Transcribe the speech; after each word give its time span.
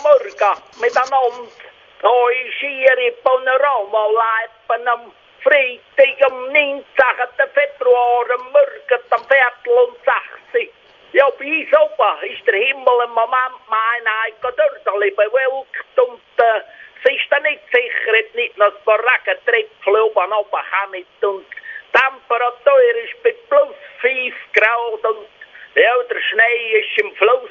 morgen 0.00 0.62
miteinander. 0.80 1.48
Da 2.00 2.28
ist 2.30 2.58
hier 2.60 2.98
in 2.98 3.14
Panorama 3.22 4.06
Leipen 4.06 4.88
am 4.88 5.12
Freitag 5.42 6.30
am 6.30 6.46
19. 6.46 6.84
Februar 7.54 8.26
am 8.38 8.52
Morgen 8.52 9.02
am 9.10 9.24
Viertel 9.28 9.78
und 9.86 9.96
60. 10.52 10.72
Ja, 11.12 11.28
bei 11.38 11.44
uns 11.44 11.72
oben 11.76 12.32
ist 12.32 12.46
der 12.46 12.54
Himmel 12.54 13.04
im 13.04 13.10
Moment 13.10 13.60
mein 13.68 14.06
eigener 14.24 14.52
Dörrli 14.84 15.10
bewölkt 15.10 15.98
und 15.98 16.22
äh, 16.38 16.60
es 17.04 17.10
ist 17.10 17.30
dann 17.30 17.42
nicht 17.42 17.60
sicher, 17.72 18.12
ob 18.18 18.34
nicht 18.34 18.56
noch 18.56 18.66
ein 18.66 18.84
paar 18.84 18.98
Regentröpfchen 18.98 19.94
oben 19.94 20.32
runterkommen. 20.32 21.06
Und 21.22 21.44
die 21.44 21.98
Temperatur 21.98 22.80
ist 23.04 23.22
bei 23.22 23.34
plus 23.48 23.76
5 24.00 24.34
Grad 24.54 25.04
und 25.04 25.28
ja, 25.74 26.02
der 26.08 26.20
Schnee 26.20 26.80
ist 26.80 26.98
im 26.98 27.14
Fluss. 27.16 27.50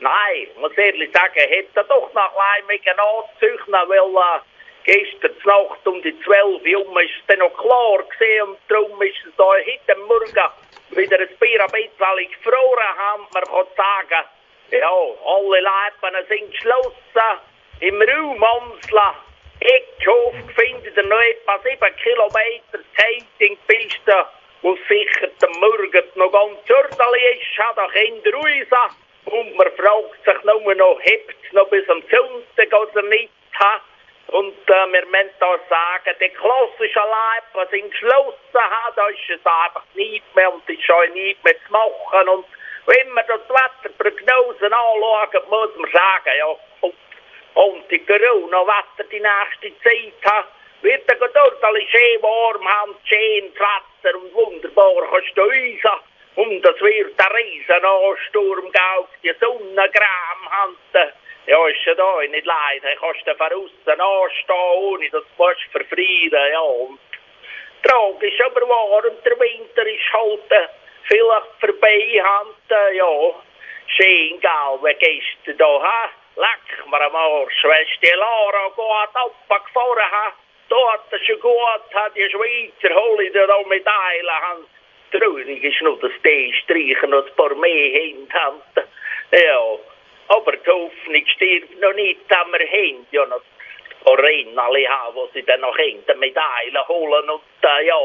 Nein, 0.00 0.48
muss 0.56 0.72
ehrlich 0.78 1.12
sagen, 1.12 1.34
hätte 1.34 1.84
doch 1.84 2.10
noch 2.14 2.36
ein 2.36 2.66
bisschen 2.66 2.98
anzüchten, 2.98 3.74
weil 3.74 3.98
äh, 3.98 4.40
gestern 4.84 5.36
Nacht 5.44 5.86
um 5.86 6.00
die 6.00 6.18
12 6.22 6.62
Uhr 6.64 7.02
ist 7.02 7.10
es 7.20 7.26
dann 7.26 7.40
noch 7.40 7.52
klar 7.52 8.02
gesehen 8.04 8.48
und 8.48 8.58
darum 8.68 9.02
ist 9.02 9.18
es 9.26 9.36
da 9.36 9.44
heute 9.44 10.00
Morgen 10.00 10.96
wieder 10.96 11.18
ein 11.20 11.28
Bier 11.38 11.60
ein 11.60 11.70
bisschen 11.70 12.30
gefroren 12.32 12.96
haben. 12.96 13.26
Man 13.34 13.44
kann 13.44 13.66
sagen, 13.76 14.26
ja, 14.70 14.90
alle 14.90 15.60
Leiben 15.60 16.26
sind 16.28 16.50
geschlossen. 16.50 17.40
Im 17.80 18.00
Raum 18.00 18.42
Amsla, 18.42 19.14
Eckhof, 19.60 20.34
findet 20.56 20.96
ihr 20.96 21.02
noch 21.02 21.20
etwa 21.20 21.58
7 21.58 21.96
Kilometer 21.96 22.78
Skatingpiste, 22.94 24.26
wo 24.62 24.78
sicher 24.88 25.28
der 25.42 25.48
Morgen 25.60 26.04
noch 26.14 26.32
ganz 26.32 26.70
ordentlich 26.70 27.42
ist, 27.42 27.58
hat 27.58 27.78
auch 27.78 27.92
Kinder 27.92 28.32
raus. 28.32 28.94
Und 29.30 29.54
man 29.56 29.70
fragt 29.76 30.24
sich 30.24 30.44
nur 30.44 30.74
noch, 30.74 30.98
hebt 31.02 31.36
es 31.44 31.52
noch 31.52 31.68
bis 31.68 31.88
am 31.88 32.02
Sonntag 32.10 32.72
oder 32.72 33.02
nicht? 33.02 33.30
Ha? 33.60 33.80
Und 34.28 34.56
äh, 34.68 34.92
wir 34.92 35.06
müssen 35.06 35.30
da 35.38 35.56
sagen, 35.68 36.16
die 36.20 36.28
klassischen 36.30 37.02
Leiben 37.02 37.70
sind 37.70 37.90
geschlossen, 37.92 38.54
ha? 38.54 38.92
da 38.96 39.06
ist 39.06 39.18
es 39.28 39.46
einfach 39.46 39.84
nicht 39.94 40.24
mehr 40.34 40.52
und 40.52 40.68
ist 40.68 40.82
schon 40.82 41.12
nicht 41.12 41.42
mehr 41.44 41.54
zu 41.66 41.72
machen. 41.72 42.28
Und 42.28 42.46
wenn 42.86 43.10
man 43.10 43.24
das 43.28 43.40
Wetterprognosen 43.48 44.72
anschaut, 44.72 45.50
muss 45.50 45.76
man 45.76 45.90
sagen, 45.92 46.36
ja, 46.36 46.46
und, 46.80 46.94
und 47.54 47.90
die 47.90 48.04
Corona-Wetter 48.04 49.08
die 49.10 49.20
nächste 49.20 49.82
Zeit 49.82 50.32
ha, 50.32 50.44
wird 50.82 51.08
der 51.08 51.16
Geduld 51.16 51.88
schön 51.88 52.22
warm 52.22 52.68
haben, 52.68 52.96
schön 53.04 53.52
Wetter 53.54 54.18
und 54.18 54.34
wunderbar 54.34 55.06
kannst 55.08 55.36
du 55.36 55.42
raus. 55.42 56.00
Und 56.40 56.62
das 56.62 56.80
wird 56.80 57.20
ein 57.20 57.32
riesen 57.36 57.84
Ansturm 57.84 58.72
auf 58.98 59.08
die 59.22 59.34
Sonnengram 59.38 60.40
hanten. 60.50 61.12
Ja, 61.46 61.66
ist 61.68 61.84
ja 61.84 61.94
da 61.94 62.20
nicht 62.22 62.46
leid. 62.46 62.82
Du 62.82 62.98
kannst 62.98 63.26
du 63.26 63.34
von 63.34 63.52
außen 63.52 64.00
anstehen, 64.00 64.78
ohne 64.78 65.10
dass 65.10 65.22
du 65.36 65.70
verfrieren. 65.70 66.52
Ja, 66.52 66.60
und 66.60 66.98
tragisch 67.82 68.40
aber. 68.40 68.62
Und 68.62 69.26
der 69.26 69.38
Winter 69.38 69.86
ist 69.86 70.12
halt 70.14 70.70
vielleicht 71.08 71.60
vorbei. 71.60 72.22
Hand, 72.24 72.94
ja, 72.94 73.34
schön, 73.98 74.40
gell, 74.40 74.78
wie 74.82 74.94
gehst 74.94 75.44
du 75.44 75.54
da, 75.56 75.82
ha? 75.82 76.08
Leck 76.36 76.86
mir 76.86 77.02
am 77.02 77.16
Arsch, 77.16 77.64
wenn 77.64 77.86
die 78.02 78.16
Lara 78.16 78.68
gut 78.68 79.44
abgefahren. 79.50 80.32
Da 80.70 80.92
hat 80.92 81.00
er 81.10 81.18
schon 81.18 81.40
gut, 81.40 81.94
hat 81.94 82.16
die 82.16 82.30
Schweizer 82.30 82.94
hole 82.94 83.30
dir 83.30 83.46
da 83.46 83.58
Medaillen. 83.68 84.40
haben. 84.42 84.79
Traurig 85.10 85.62
ist 85.64 85.82
nur, 85.82 85.98
dass 85.98 86.12
die 86.24 86.54
streichen 86.62 87.10
noch 87.10 87.26
ein 87.26 87.34
paar 87.36 87.54
mehr 87.54 88.14
haben. 88.32 88.60
Ja, 89.32 89.60
aber 90.28 90.52
die 90.56 90.70
Hoffnung 90.70 91.26
stirbt 91.26 91.80
noch 91.80 91.94
nicht, 91.94 92.20
dass 92.28 92.46
wir 92.46 92.66
haben 92.66 93.06
ja 93.10 93.26
noch 93.26 93.42
Rennen 94.06 94.58
alle 94.58 94.88
haben, 94.88 95.14
wo 95.14 95.28
sie 95.34 95.42
dann 95.42 95.60
noch 95.60 95.76
haben, 95.76 96.04
die 96.08 96.18
Medaillen 96.18 96.88
holen. 96.88 97.30
Und 97.30 97.42
äh, 97.62 97.86
ja, 97.86 97.96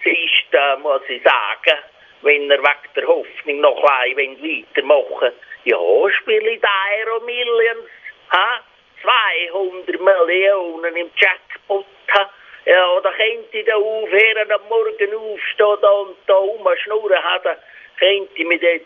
es 0.00 0.06
ist, 0.06 0.54
äh, 0.54 0.76
muss 0.78 1.02
ich 1.08 1.22
sagen, 1.22 1.78
wenn 2.22 2.50
er 2.50 2.58
wegen 2.58 2.94
der 2.96 3.06
Hoffnung 3.06 3.60
noch 3.60 3.84
ein 3.84 4.16
wenig 4.16 4.66
weitermachen, 4.74 5.32
ja, 5.64 5.78
spiele 6.18 6.50
ich 6.50 6.62
Aero 6.64 7.20
Millions, 7.20 7.88
ha? 8.30 8.60
200 9.02 10.00
Millionen 10.00 10.96
im 10.96 11.10
Jackpot, 11.16 11.86
ha? 12.12 12.30
Ja, 12.66 13.00
da 13.02 13.10
könnte 13.12 13.58
ich 13.58 13.66
da 13.66 13.74
aufhören, 13.76 14.52
am 14.52 14.68
Morgen 14.68 15.14
aufstehen 15.14 15.78
da 15.82 15.90
und 15.90 16.16
da 16.26 16.34
rumschnurren 16.34 17.22
haben, 17.22 17.58
könnte 17.98 18.32
ich 18.34 18.46
mich 18.46 18.60
dort 18.60 18.80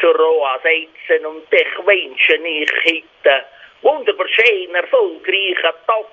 zur 0.00 0.16
Roa 0.16 0.58
setzen 0.62 1.26
und 1.26 1.42
ich 1.50 1.86
wünsche 1.86 2.36
ich 2.36 2.70
heute 2.86 3.44
wunderbar 3.82 4.28
schön 4.28 4.74
erfolgreichen 4.74 5.74
Tag 5.86 6.06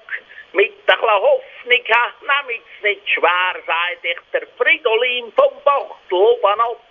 mit 0.54 0.72
ein 0.72 0.86
bisschen 0.86 1.00
Hoffnung 1.00 1.86
damit 2.28 2.62
es 2.78 2.84
nicht 2.84 3.10
schwer 3.10 3.56
sei, 3.68 3.98
ich 4.02 4.18
der 4.34 4.48
Fridolin 4.58 5.32
vom 5.34 5.54
Bachtel 5.64 6.16
oben 6.16 6.60
ab. 6.60 6.91